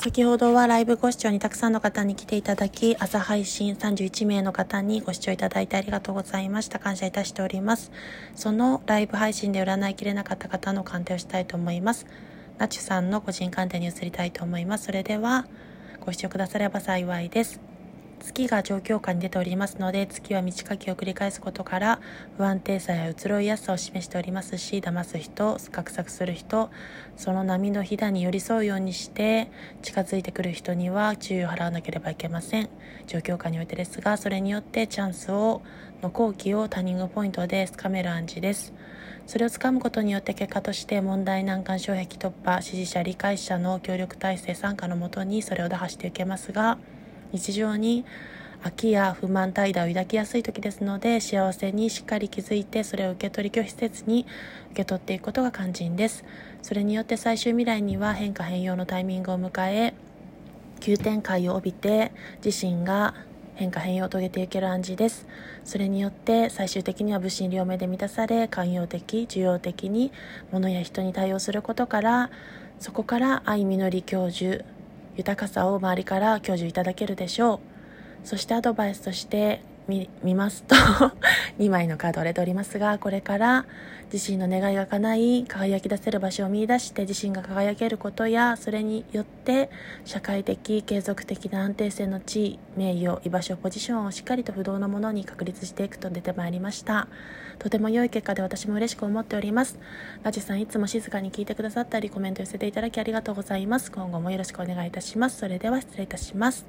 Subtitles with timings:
[0.00, 6.78] 先ほどはライブご視聴にたくさんの方に来ていただき、朝配信31名の方にご視聴いただいてありがとうございました。
[6.78, 7.90] 感謝いたしております。
[8.36, 12.06] そのライブ配信で占いきれなかった方の鑑定をしたいと思います。
[12.58, 14.84] ナチュさんの個人鑑定に移りたいと思います。
[14.84, 15.46] それでは、
[16.06, 17.60] ご視聴くだされば幸いです。
[18.20, 22.00] 月が状況下に出ておりますので月は満ち欠きを繰り返すことから
[22.36, 26.70] 不安定さや移ろいやすさを示しておりますし騙す人画策する人
[27.16, 29.50] その波のひだに寄り添うようにして
[29.82, 32.68] 近づいてくる人には注意を払わなければいけません。
[33.06, 35.62] 状況下においてですがそれによってチャンスを
[36.02, 38.72] の好機をターニングポイントでつかめる暗示です。
[39.26, 46.78] それをつかむことによって結果として問題難関障壁突破支持者理解者の協力体制参加のもとにそれを打破していけますが
[47.32, 48.04] 日常に
[48.64, 54.26] 飽きや不満怠惰を抱きやすい時ですので幸せにしっかり気づいてそれを受け取り拒否せずに
[54.72, 56.24] 受け取っていくことが肝心です。
[56.62, 59.94] それによって最終未来には変化変容のタイミングを迎え
[60.80, 62.12] 急展開を帯びて
[62.44, 63.14] 自身が
[63.54, 65.26] 変化変容を遂げていける暗示です。
[65.64, 70.10] それによって最終的には物心両目で満たされ寛容的需要的に
[70.50, 72.30] 物や人に対応することから
[72.80, 74.64] そこから愛実り教授
[75.18, 77.58] 豊かさを周りから享受いただけるでしょう。
[78.22, 80.74] そしてアドバイスとして見ますと
[81.58, 83.66] 2枚のカードをれておりますがこれから
[84.12, 89.70] 自身の願いが叶い輝き出せる場所を見いだして自身が輝けることやそれによって
[90.04, 97.08] 社会的継続的な安定性の地位名誉居場所ポジションをしっかりと不動のものに確立していくと出てまいりました。
[97.58, 99.78] とても良い結果で私も嬉しく思っております。
[100.22, 103.90] ラジさんいつも静かに聞いてくださったりコメント寄せていただきありがとうございます。
[103.90, 105.38] 今後もよろしくお願いいたします。
[105.38, 106.66] それでは失礼いたします。